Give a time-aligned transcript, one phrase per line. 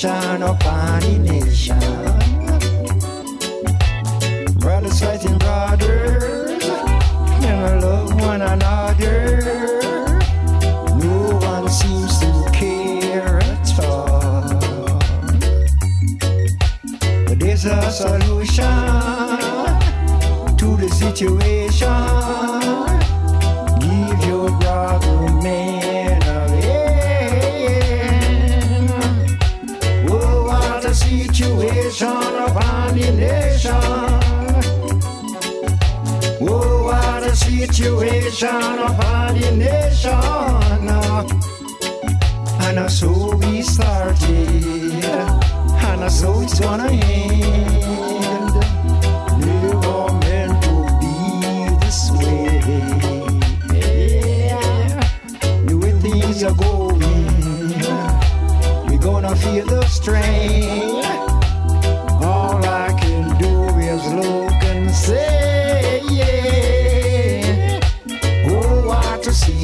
[0.00, 1.78] situation upon the nation.
[4.58, 6.66] Brothers fighting brothers,
[7.40, 9.42] never love one another.
[10.96, 14.98] No one seems to care at all.
[17.26, 18.64] But there's a solution
[20.56, 22.99] to the situation.
[37.66, 40.88] Situation upon the nation.
[42.62, 48.54] And so we started, and so it's gonna end.
[49.44, 51.14] Never meant to be
[51.82, 52.60] this way.
[53.74, 55.00] Yeah.
[55.66, 57.00] The way things are going,
[58.88, 61.09] we're gonna feel the strain.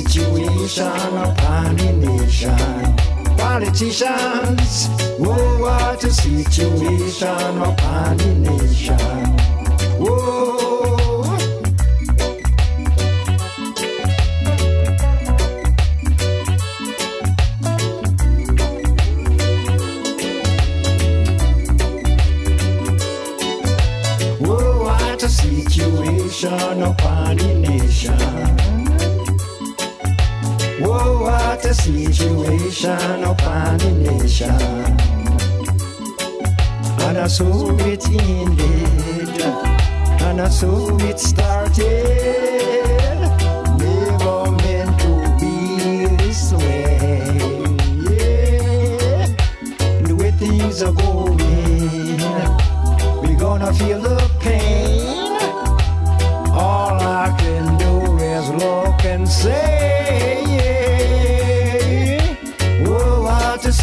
[0.03, 2.57] Situation upon the nation.
[3.37, 4.89] Politicians,
[5.21, 8.99] oh, what a situation upon the nation.
[9.99, 10.37] Whoa.
[25.29, 28.86] Situation upon the nation.
[30.79, 34.51] Whoa, what a situation upon the nation.
[37.01, 39.41] And I saw it ended,
[40.21, 41.87] and I saw it started.
[43.79, 46.99] Never meant to be this way.
[48.11, 49.27] Yeah.
[50.03, 52.19] The way things are going,
[53.23, 54.16] we're gonna feel the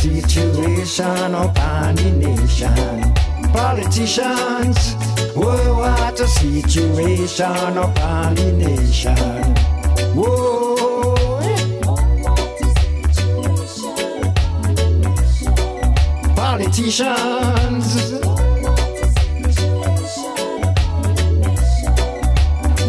[0.03, 3.14] situation upon the nation.
[3.53, 4.96] Politicians,
[5.34, 9.16] oh, what a situation upon the nation.
[10.13, 10.75] Whoa.
[16.36, 18.12] Politicians,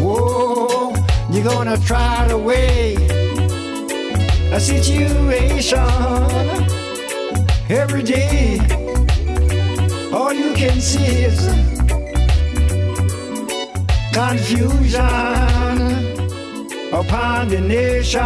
[0.01, 0.93] Whoa,
[1.31, 2.95] you're gonna try to weigh
[4.51, 6.35] a situation
[7.69, 8.59] every day.
[10.13, 11.39] All you can see is
[14.13, 15.01] confusion
[16.93, 18.21] upon the nation.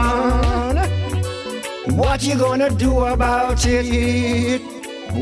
[1.96, 4.62] What you gonna do about it?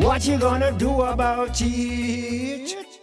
[0.04, 2.97] What you gonna do about it?